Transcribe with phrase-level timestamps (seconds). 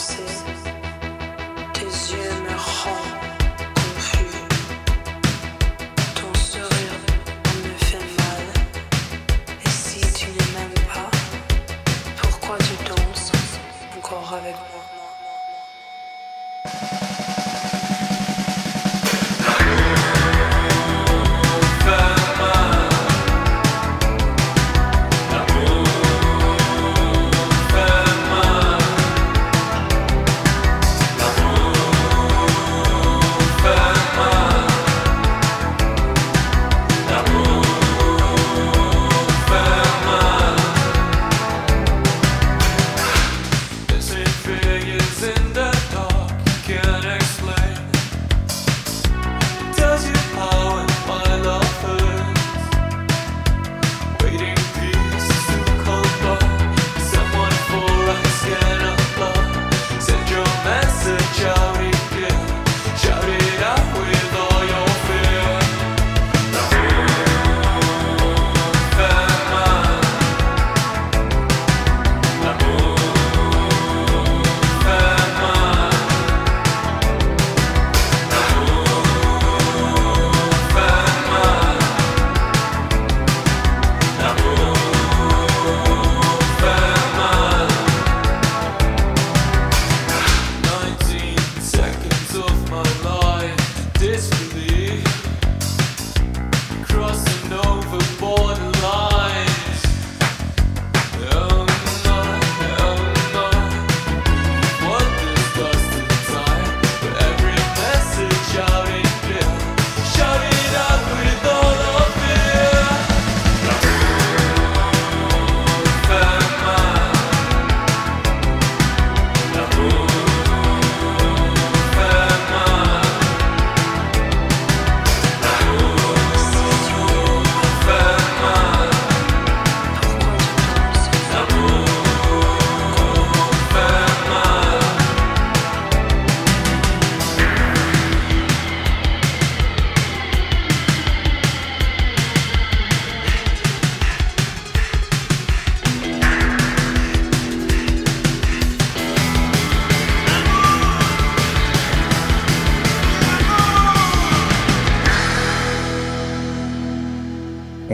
[0.00, 0.44] pensées,
[1.74, 3.19] tes yeux me rendent.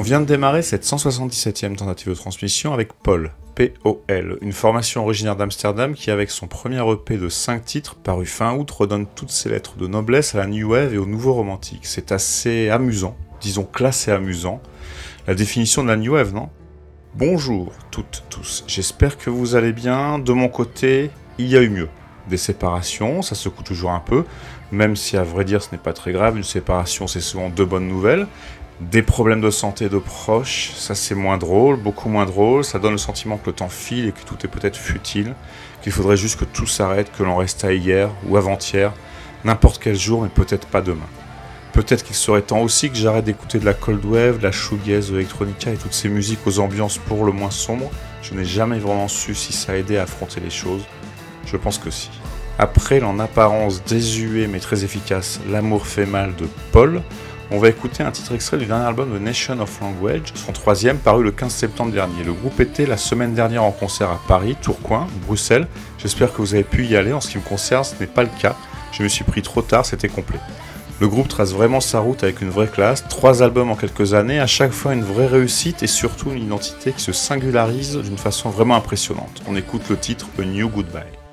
[0.07, 5.95] Vient de démarrer cette 177e tentative de transmission avec Paul, P-O-L, une formation originaire d'Amsterdam
[5.95, 9.77] qui, avec son premier EP de 5 titres paru fin août, redonne toutes ses lettres
[9.77, 11.81] de noblesse à la New Wave et au Nouveau Romantique.
[11.83, 14.61] C'est assez amusant, disons classe et amusant.
[15.27, 16.51] La définition de la New Wave, non?
[17.17, 20.21] Bonjour toutes, tous, j'espère que vous allez bien.
[20.21, 21.89] De mon côté, il y a eu mieux.
[22.31, 24.25] Des séparations, ça secoue toujours un peu,
[24.71, 27.65] même si à vrai dire ce n'est pas très grave, une séparation c'est souvent deux
[27.65, 28.29] bonnes nouvelles.
[28.81, 32.93] Des problèmes de santé de proches, ça c'est moins drôle, beaucoup moins drôle, ça donne
[32.93, 35.35] le sentiment que le temps file et que tout est peut-être futile,
[35.81, 38.93] qu'il faudrait juste que tout s'arrête, que l'on reste à hier ou avant-hier,
[39.47, 41.09] n'importe quel jour mais peut-être pas demain.
[41.73, 45.09] Peut-être qu'il serait temps aussi que j'arrête d'écouter de la cold wave, de la shoegaze,
[45.11, 47.91] de l'électronica et toutes ces musiques aux ambiances pour le moins sombres.
[48.21, 50.83] Je n'ai jamais vraiment su si ça a aidé à affronter les choses.
[51.47, 52.11] Je pense que si.
[52.59, 57.03] Après l'en apparence désuet mais très efficace L'amour fait mal de Paul,
[57.51, 60.99] on va écouter un titre extrait du dernier album de Nation of Language, son troisième,
[60.99, 62.25] paru le 15 septembre dernier.
[62.25, 65.69] Le groupe était la semaine dernière en concert à Paris, Tourcoing, Bruxelles.
[65.99, 67.13] J'espère que vous avez pu y aller.
[67.13, 68.57] En ce qui me concerne, ce n'est pas le cas.
[68.93, 70.41] Je me suis pris trop tard, c'était complet.
[70.99, 74.41] Le groupe trace vraiment sa route avec une vraie classe, trois albums en quelques années,
[74.41, 78.49] à chaque fois une vraie réussite et surtout une identité qui se singularise d'une façon
[78.49, 79.43] vraiment impressionnante.
[79.47, 81.26] On écoute le titre A New Goodbye.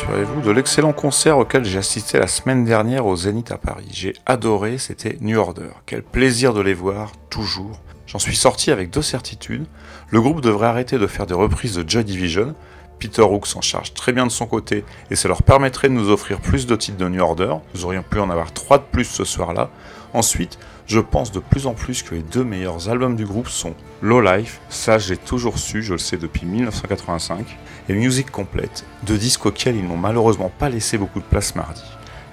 [0.00, 3.88] Rassurez-vous, de l'excellent concert auquel j'ai assisté la semaine dernière au Zénith à Paris.
[3.92, 5.70] J'ai adoré, c'était New Order.
[5.84, 7.78] Quel plaisir de les voir, toujours.
[8.06, 9.66] J'en suis sorti avec deux certitudes.
[10.08, 12.54] Le groupe devrait arrêter de faire des reprises de Joy Division.
[12.98, 16.10] Peter Hook s'en charge très bien de son côté et ça leur permettrait de nous
[16.10, 17.54] offrir plus de titres de New Order.
[17.74, 19.70] Nous aurions pu en avoir trois de plus ce soir-là.
[20.14, 23.74] Ensuite, je pense de plus en plus que les deux meilleurs albums du groupe sont
[24.02, 27.46] Low Life, ça j'ai toujours su, je le sais depuis 1985,
[27.90, 31.82] et Music Complete, deux disques auxquels ils n'ont malheureusement pas laissé beaucoup de place mardi.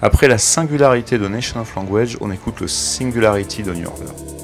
[0.03, 4.36] Après la singularité de Nation of Language, on écoute le Singularity de New Order.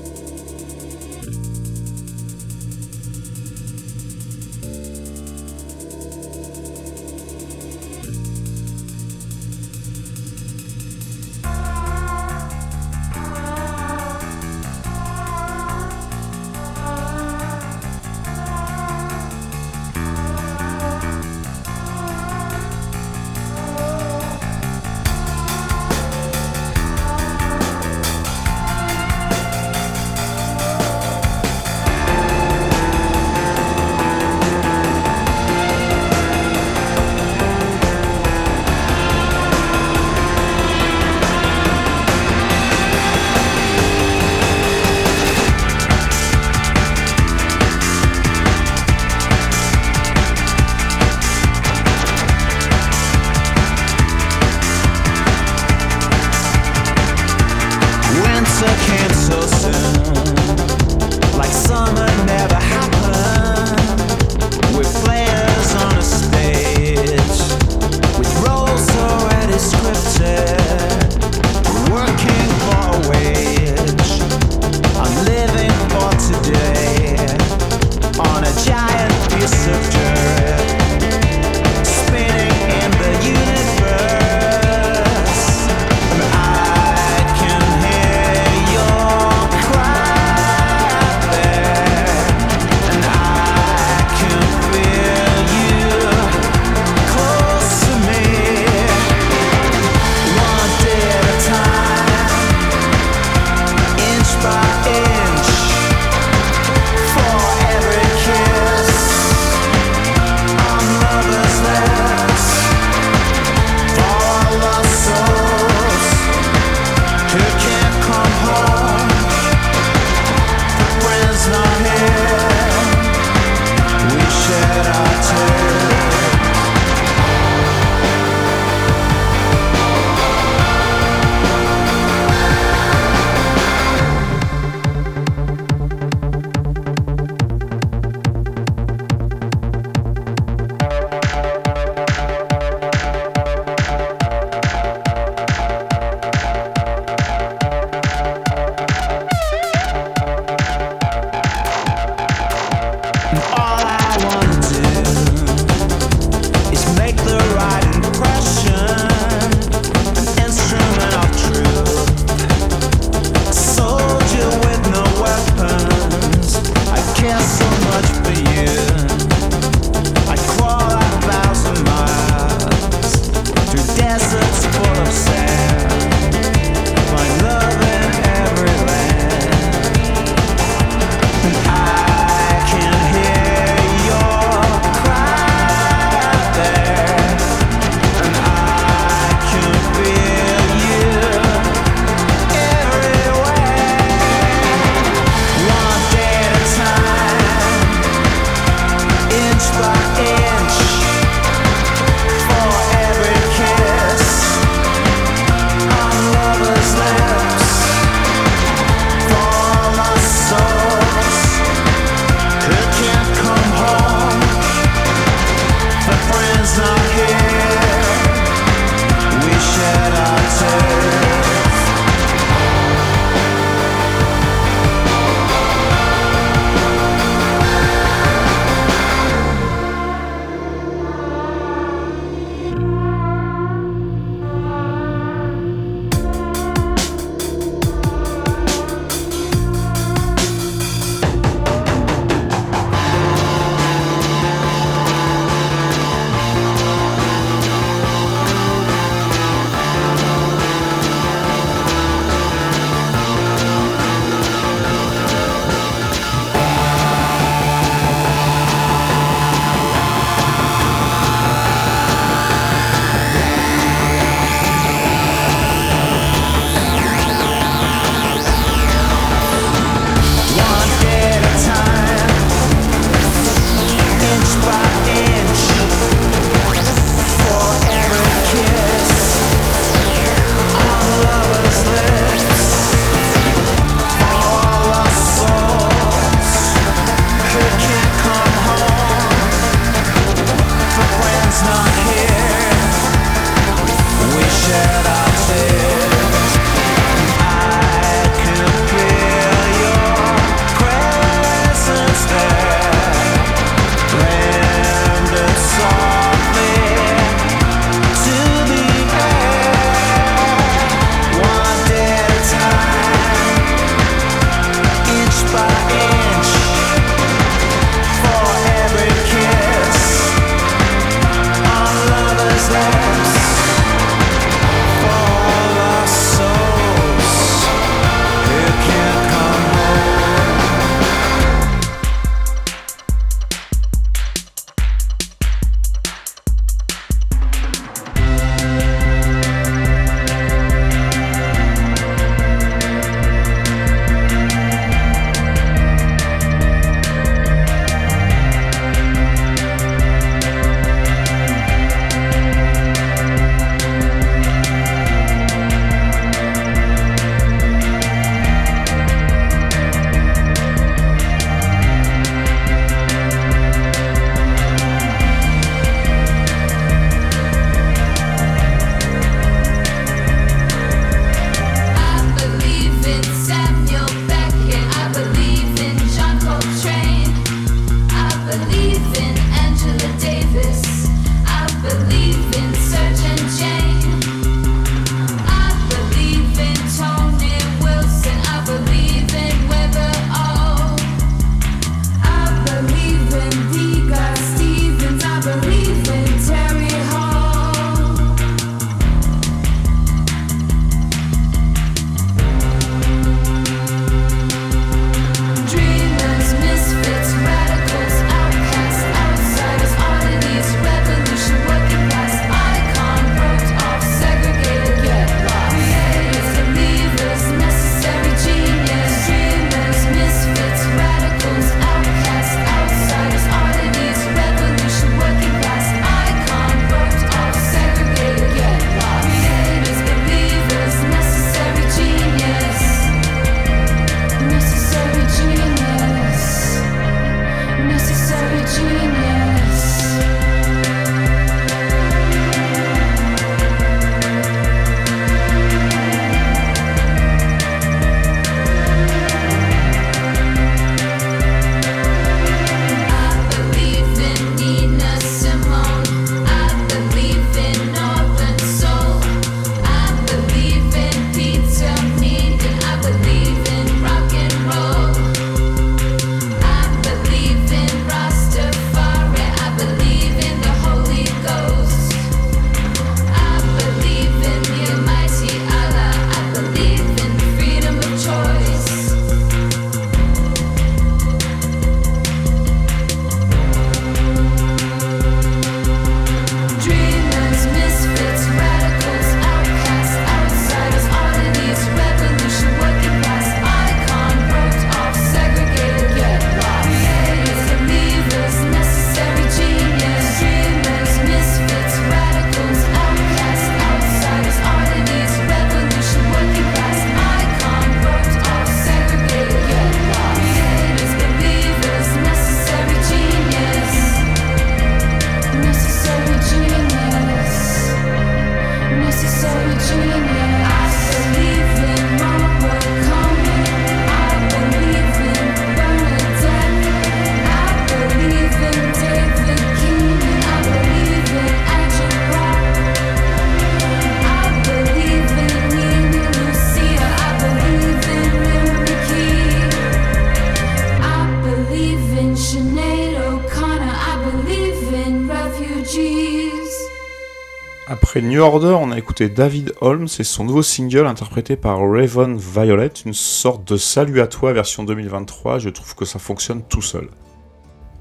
[548.44, 553.14] Order, on a écouté David Holmes et son nouveau single interprété par Raven Violet, une
[553.14, 557.08] sorte de salut à toi version 2023, je trouve que ça fonctionne tout seul.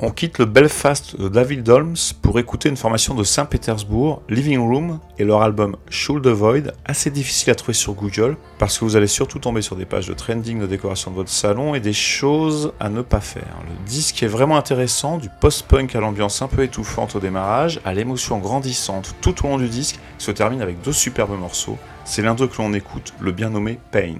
[0.04, 4.98] On quitte le Belfast de David Holmes pour écouter une formation de Saint-Pétersbourg, Living Room,
[5.16, 9.06] et leur album Should Void, assez difficile à trouver sur Google, parce que vous allez
[9.06, 12.72] surtout tomber sur des pages de trending de décoration de votre salon et des choses
[12.80, 13.56] à ne pas faire.
[13.62, 17.94] Le disque est vraiment intéressant, du post-punk à l'ambiance un peu étouffante au démarrage, à
[17.94, 21.78] l'émotion grandissante tout au long du disque, qui se termine avec deux superbes morceaux.
[22.04, 24.16] C'est l'un d'eux que l'on écoute, le bien nommé Pain.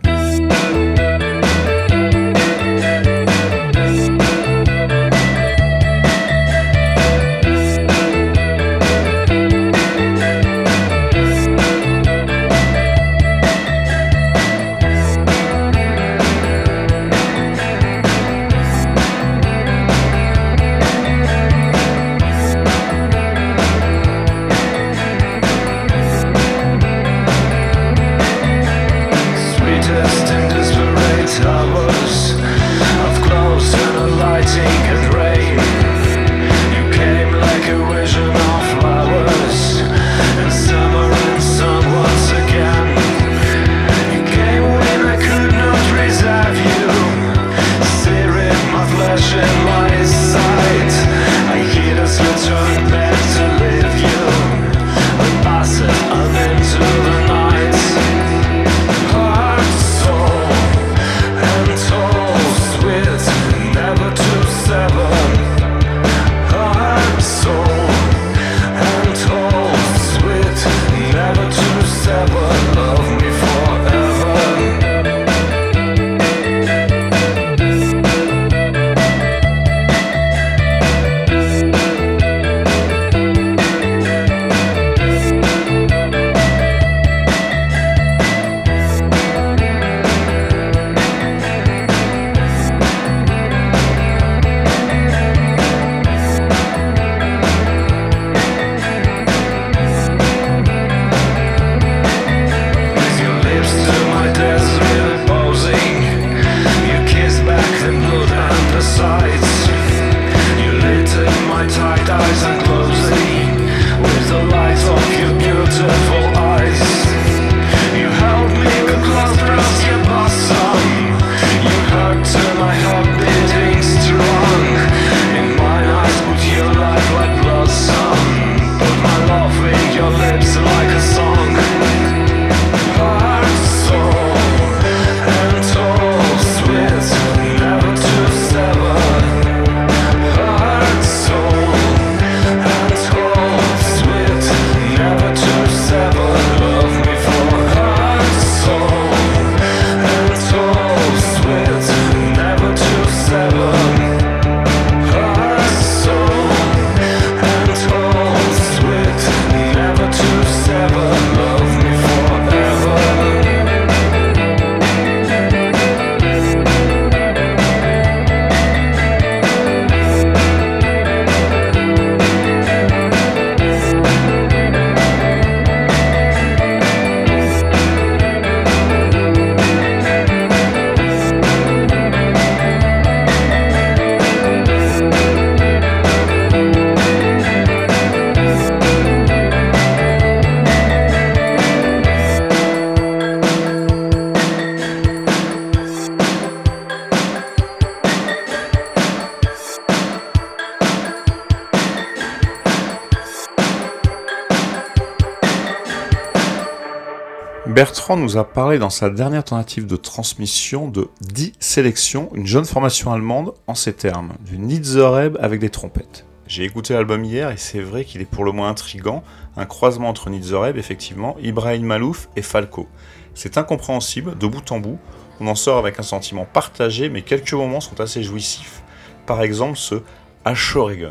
[208.16, 213.10] Nous a parlé dans sa dernière tentative de transmission de 10 sélections, une jeune formation
[213.10, 216.26] allemande en ces termes, du Nitzereb avec des trompettes.
[216.46, 219.22] J'ai écouté l'album hier et c'est vrai qu'il est pour le moins intrigant,
[219.56, 222.86] un croisement entre Nitzereb, effectivement, Ibrahim Malouf et Falco.
[223.34, 224.98] C'est incompréhensible, de bout en bout,
[225.40, 228.82] on en sort avec un sentiment partagé, mais quelques moments sont assez jouissifs.
[229.26, 230.02] Par exemple ce
[230.44, 231.08] Ashoregan.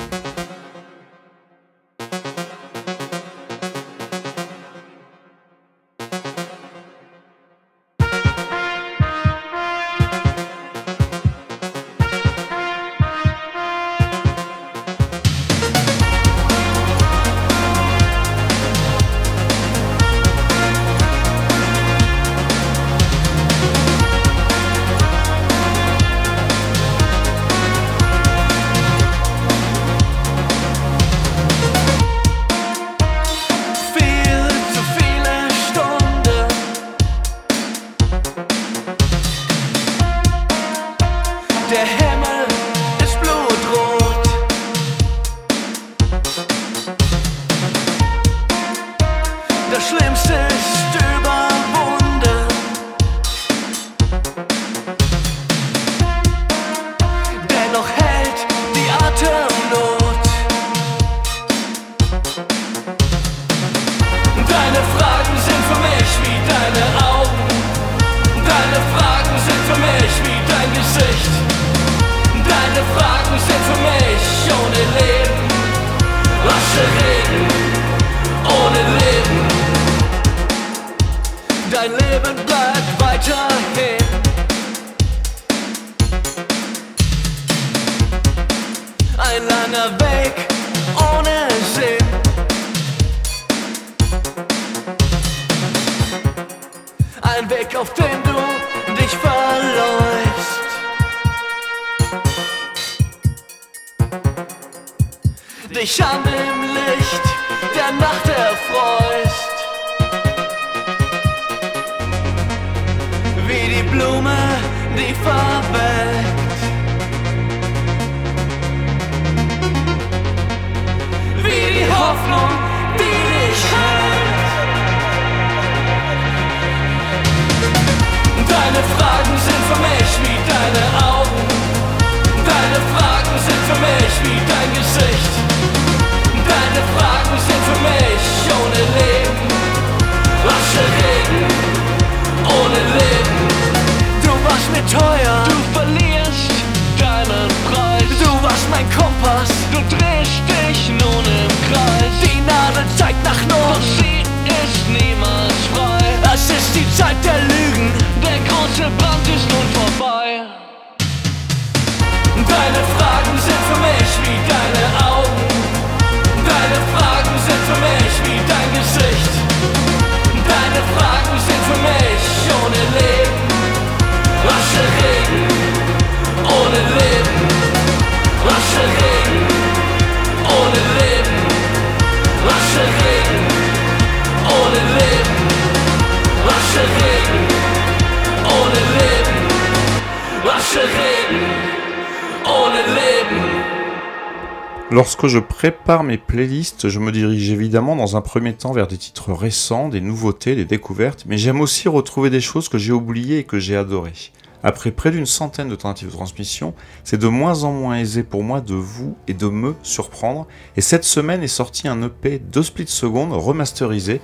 [194.93, 198.97] Lorsque je prépare mes playlists, je me dirige évidemment dans un premier temps vers des
[198.97, 203.37] titres récents, des nouveautés, des découvertes, mais j'aime aussi retrouver des choses que j'ai oubliées
[203.37, 204.33] et que j'ai adorées.
[204.63, 206.73] Après près d'une centaine de tentatives de transmission,
[207.05, 210.81] c'est de moins en moins aisé pour moi de vous et de me surprendre, et
[210.81, 214.19] cette semaine est sorti un EP 2 split secondes remasterisé,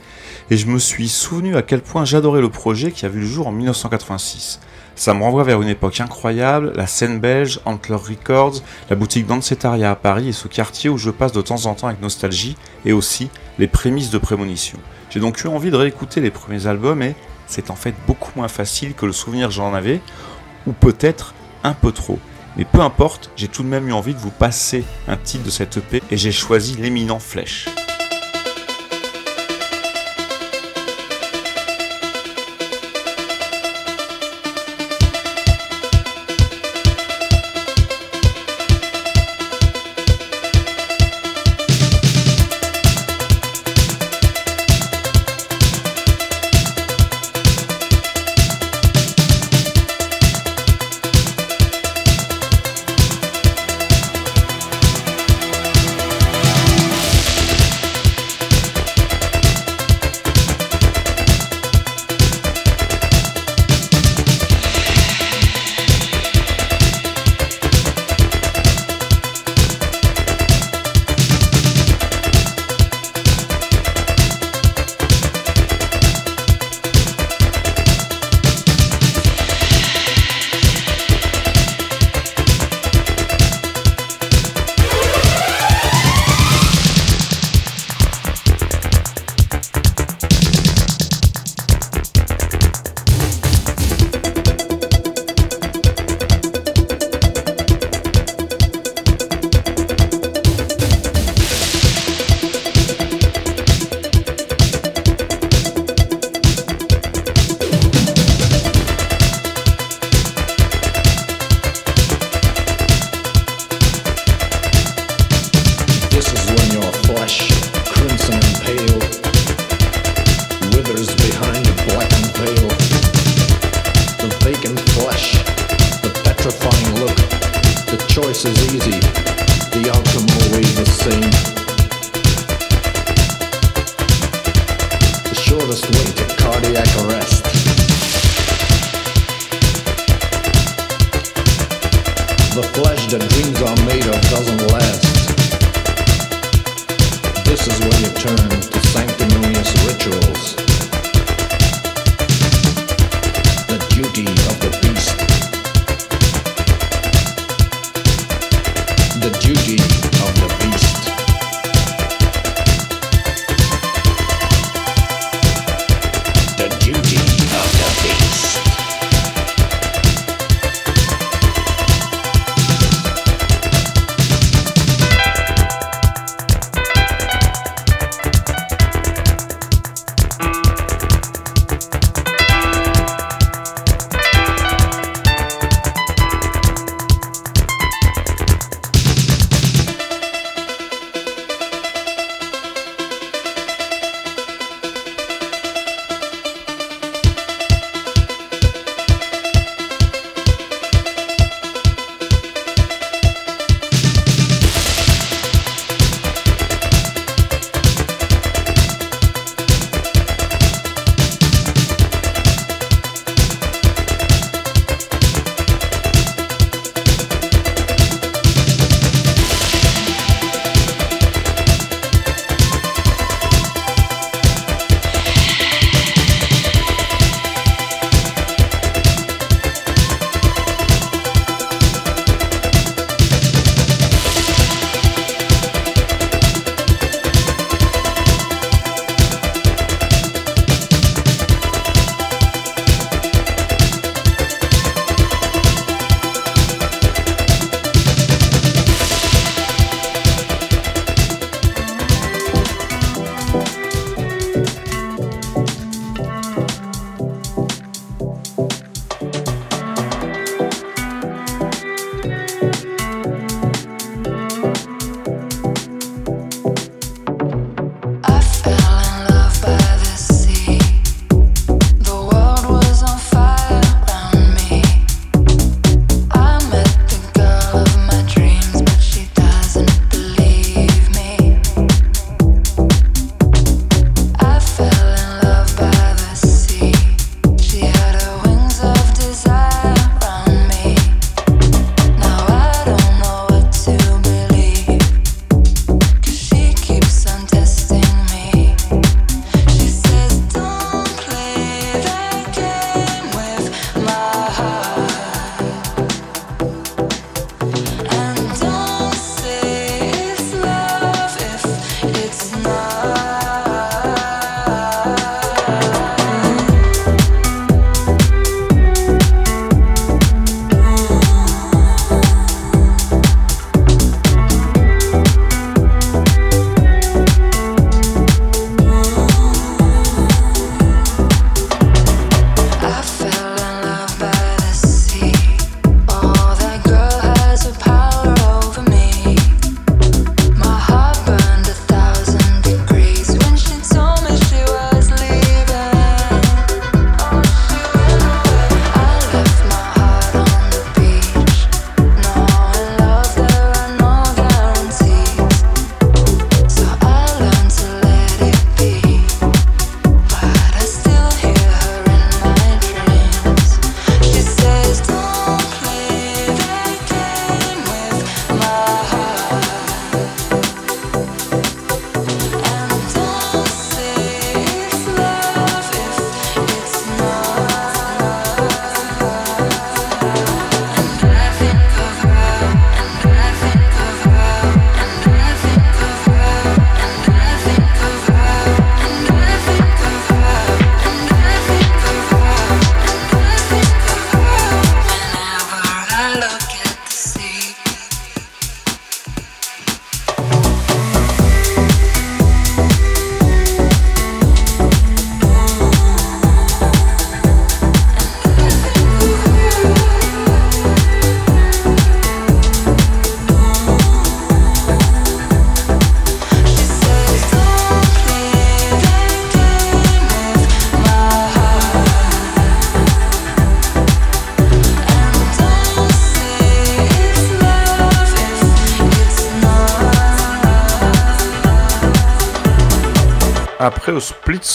[0.52, 3.26] et je me suis souvenu à quel point j'adorais le projet qui a vu le
[3.26, 4.60] jour en 1986.
[4.98, 9.92] Ça me renvoie vers une époque incroyable, la scène belge, Antler Records, la boutique d'Ansetaria
[9.92, 12.94] à Paris et ce quartier où je passe de temps en temps avec nostalgie, et
[12.94, 13.30] aussi
[13.60, 14.80] les prémices de prémonition.
[15.12, 18.48] J'ai donc eu envie de réécouter les premiers albums et c'est en fait beaucoup moins
[18.48, 20.02] facile que le souvenir j'en avais,
[20.66, 22.18] ou peut-être un peu trop.
[22.58, 25.52] Mais peu importe, j'ai tout de même eu envie de vous passer un titre de
[25.52, 27.70] cette EP et j'ai choisi l'éminent Flèche.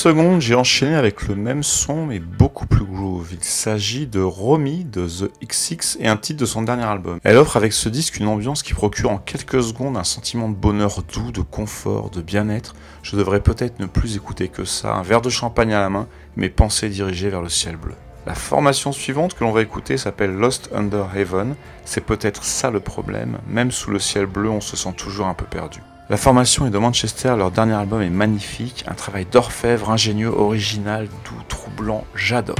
[0.07, 3.28] Au split second, j'ai enchaîné avec le même son mais beaucoup plus groove.
[3.32, 7.20] Il s'agit de Romy de The XX et un titre de son dernier album.
[7.22, 10.55] Elle offre avec ce disque une ambiance qui procure en quelques secondes un sentiment de
[10.55, 12.74] bonheur doux, de confort, de bien-être.
[13.03, 16.09] Je devrais peut-être ne plus écouter que ça, un verre de champagne à la main,
[16.36, 17.94] mes pensées dirigées vers le ciel bleu.
[18.26, 21.55] La formation suivante que l'on va écouter s'appelle Lost Under Heaven.
[21.84, 25.34] C'est peut-être ça le problème, même sous le ciel bleu on se sent toujours un
[25.34, 25.80] peu perdu.
[26.13, 31.09] La formation est de Manchester, leur dernier album est magnifique, un travail d'orfèvre, ingénieux, original,
[31.25, 32.55] doux, troublant, j'adore.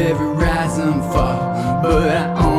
[0.00, 2.49] every rise and fall, but I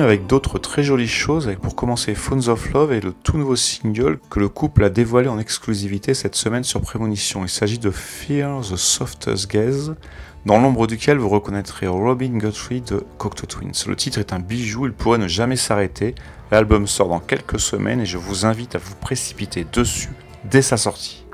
[0.00, 3.56] avec d'autres très jolies choses, avec pour commencer Phones of Love et le tout nouveau
[3.56, 7.44] single que le couple a dévoilé en exclusivité cette semaine sur Prémonition.
[7.44, 9.94] Il s'agit de Fear the Softest Gaze,
[10.44, 13.84] dans l'ombre duquel vous reconnaîtrez Robin Guthrie de Cocteau Twins.
[13.86, 16.14] Le titre est un bijou, il pourrait ne jamais s'arrêter.
[16.50, 20.10] L'album sort dans quelques semaines et je vous invite à vous précipiter dessus
[20.44, 21.25] dès sa sortie.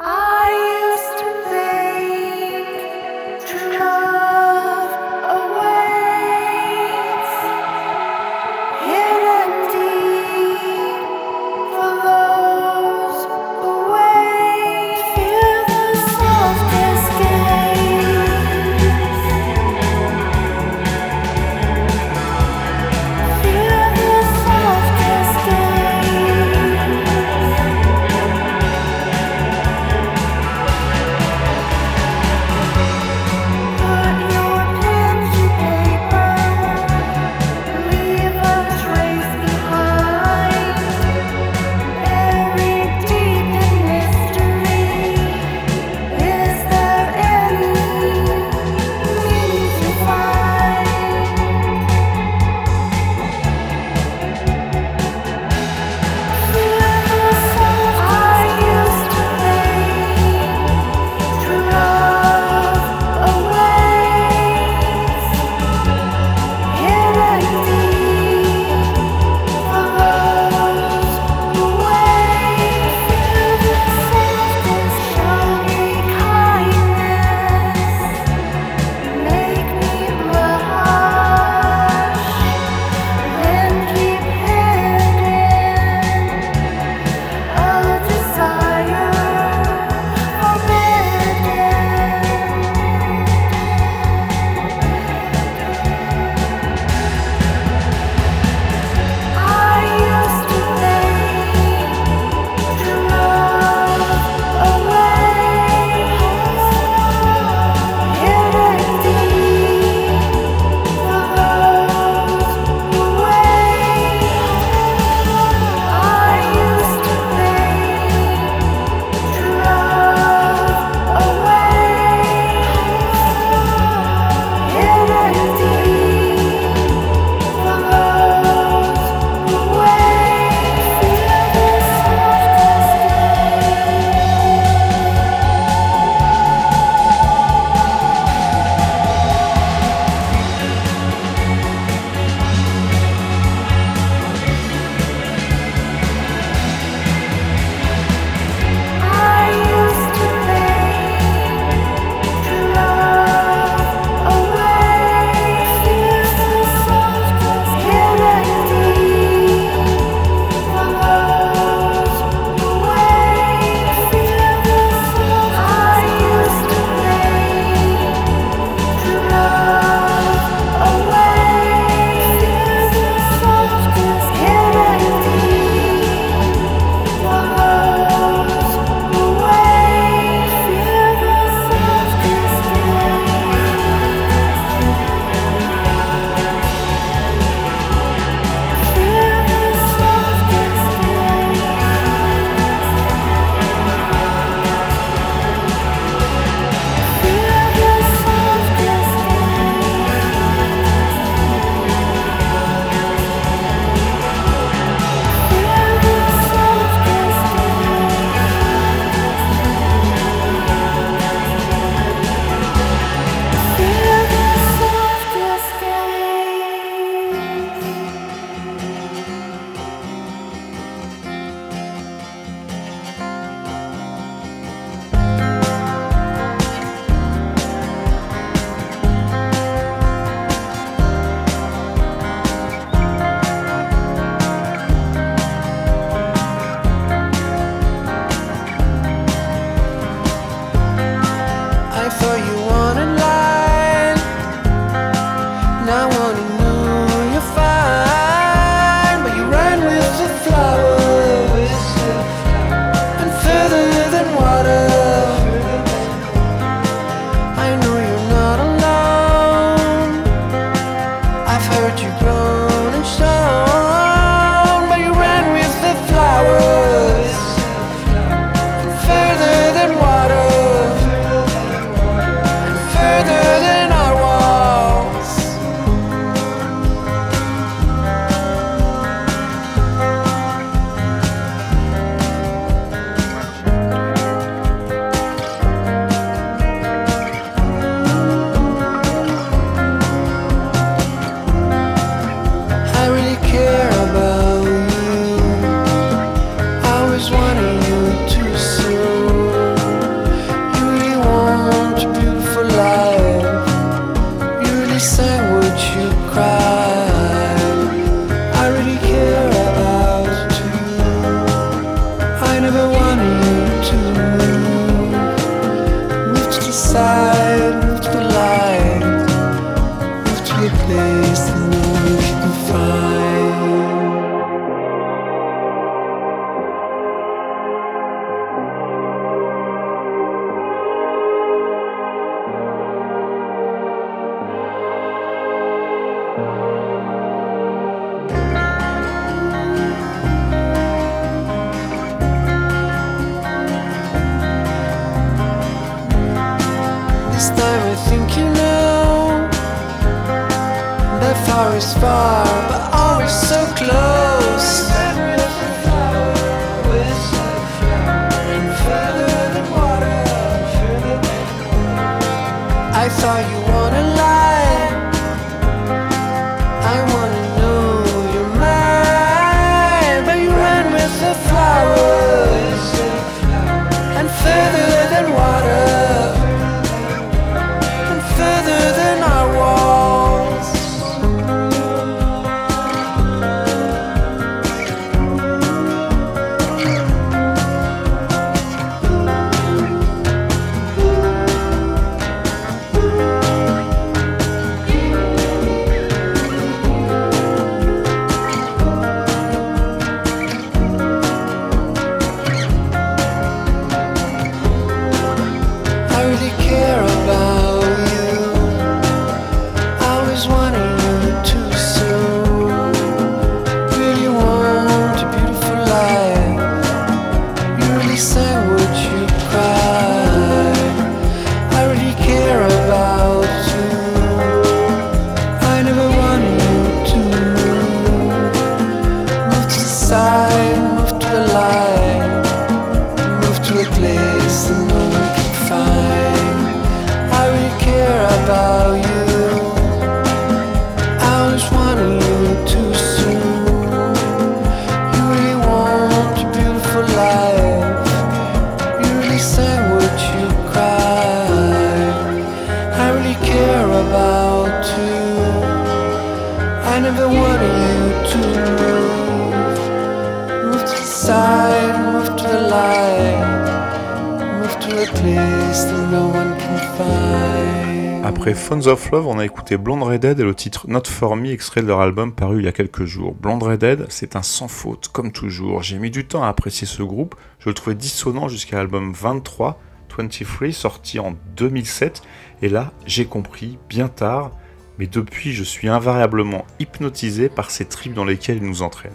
[469.63, 472.65] Écouté Blonde Redhead et le titre Not For Me, extrait de leur album paru il
[472.65, 473.33] y a quelques jours.
[473.33, 475.85] Blonde Redhead, c'est un sans faute, comme toujours.
[475.85, 479.81] J'ai mis du temps à apprécier ce groupe, je le trouvais dissonant jusqu'à l'album 23,
[480.19, 482.23] 23, sorti en 2007,
[482.61, 484.51] et là, j'ai compris, bien tard,
[484.99, 489.13] mais depuis, je suis invariablement hypnotisé par ces tripes dans lesquelles ils nous entraînent.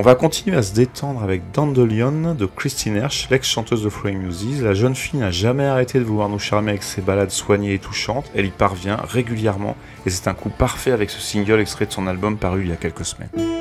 [0.00, 4.62] On va continuer à se détendre avec Dandelion de Christine Hersch, l'ex-chanteuse de Flying Muses.
[4.62, 7.80] La jeune fille n'a jamais arrêté de vouloir nous charmer avec ses balades soignées et
[7.80, 8.30] touchantes.
[8.32, 9.74] Elle y parvient régulièrement
[10.06, 12.72] et c'est un coup parfait avec ce single extrait de son album paru il y
[12.72, 13.57] a quelques semaines.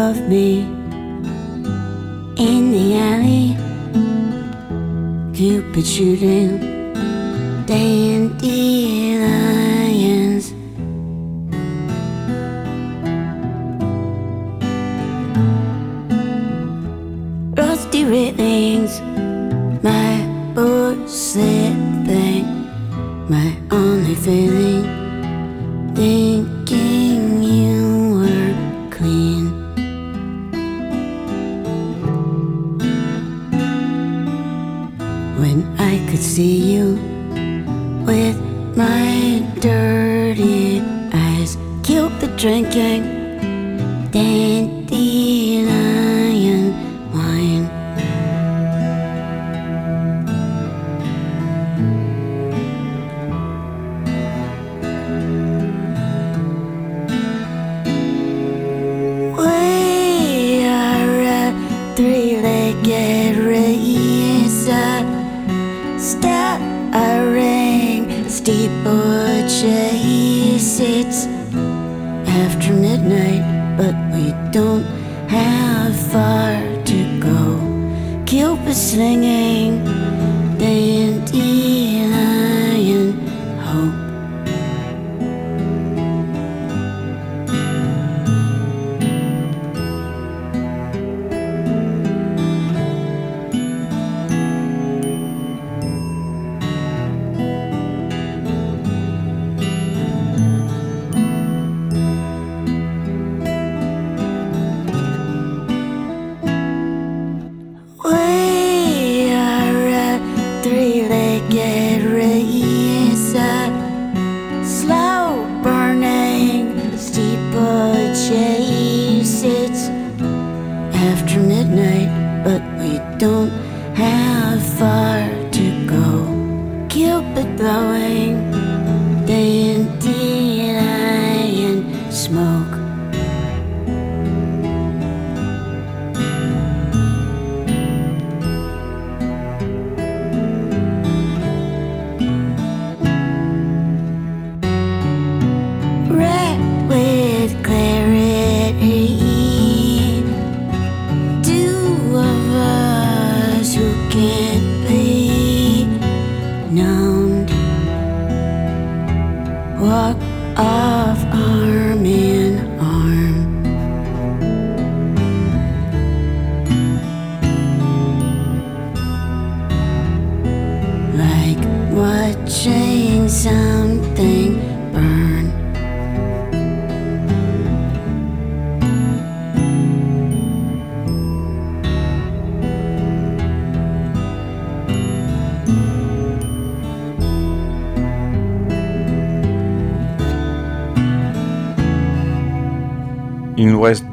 [0.00, 0.60] Above me
[2.38, 3.54] in the alley,
[5.34, 6.58] Cupid shooting
[7.66, 8.19] dandelions.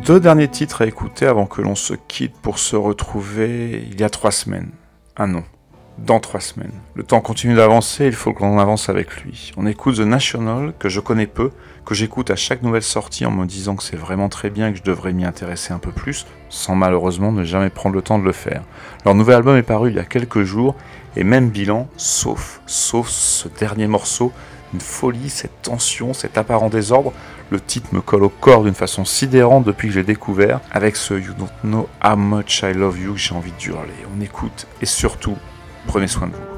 [0.07, 4.05] Deux derniers titres à écouter avant que l'on se quitte pour se retrouver il y
[4.05, 4.71] a trois semaines.
[5.17, 5.43] Ah non,
[5.97, 6.71] dans trois semaines.
[6.95, 9.51] Le temps continue d'avancer, il faut que l'on avance avec lui.
[9.57, 11.51] On écoute The National, que je connais peu,
[11.85, 14.71] que j'écoute à chaque nouvelle sortie en me disant que c'est vraiment très bien et
[14.71, 18.17] que je devrais m'y intéresser un peu plus, sans malheureusement ne jamais prendre le temps
[18.17, 18.63] de le faire.
[19.03, 20.75] Leur nouvel album est paru il y a quelques jours,
[21.17, 24.31] et même bilan, sauf, sauf ce dernier morceau,
[24.73, 27.13] une folie, cette tension, cet apparent désordre,
[27.49, 31.13] le titre me colle au corps d'une façon sidérante depuis que j'ai découvert, avec ce
[31.13, 33.93] You Don't Know How Much I Love You j'ai envie de hurler.
[34.15, 35.37] On écoute, et surtout,
[35.87, 36.56] prenez soin de vous.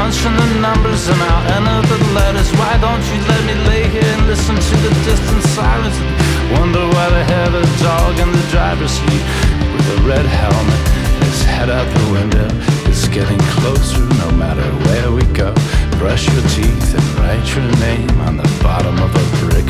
[0.00, 2.48] Punching the numbers and I'll enter the letters.
[2.56, 5.98] Why don't you let me lay here and listen to the distant sirens
[6.56, 9.24] wonder why they have a dog in the driver's seat
[9.72, 10.82] with a red helmet?
[11.28, 12.48] His head out the window,
[12.88, 15.52] it's getting closer no matter where we go.
[16.00, 19.68] Brush your teeth and write your name on the bottom of a brick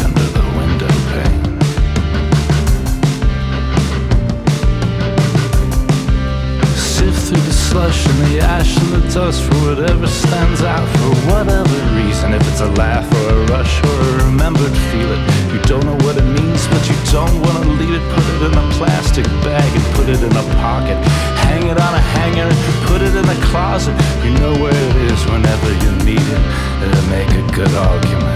[7.71, 12.35] slush and the ash and the dust for whatever stands out for whatever reason.
[12.35, 15.23] If it's a laugh or a rush or a remembered feeling,
[15.55, 18.03] you don't know what it means, but you don't want to leave it.
[18.11, 20.99] Put it in a plastic bag and put it in a pocket.
[21.47, 22.61] Hang it on a hanger and
[22.91, 23.95] put it in a closet.
[24.27, 26.43] You know where it is whenever you need it.
[26.83, 28.35] It'll make a good argument.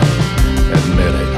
[0.79, 1.31] Admit it.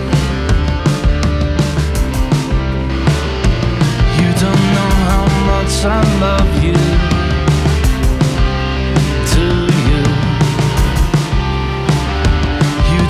[4.21, 6.96] You don't know how much I love you.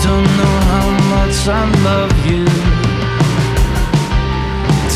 [0.07, 2.45] Don't know how much I love you.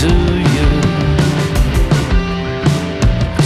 [0.03, 0.13] Do
[0.57, 0.71] you?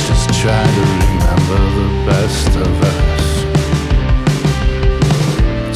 [0.08, 3.24] Just try to remember the best of us.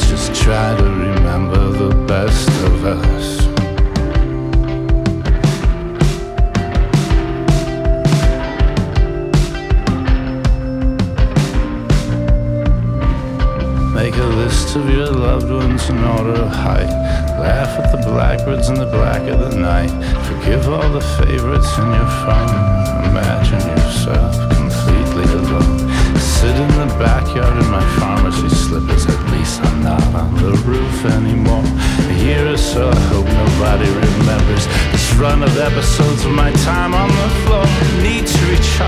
[0.09, 3.18] Just try to remember the best of us.
[14.75, 16.89] Of your loved ones in order to hide.
[17.39, 19.89] Laugh at the blackbirds in the black of the night.
[20.27, 22.53] Forgive all the favorites in your phone.
[23.09, 25.79] Imagine yourself completely alone.
[26.19, 29.05] Sit in the backyard in my pharmacy slippers.
[29.07, 31.65] At least I'm not on the roof anymore.
[32.13, 36.93] A year or so, I hope nobody remembers this run of episodes of my time
[36.93, 37.65] on the floor.
[38.03, 38.78] Need to recharge.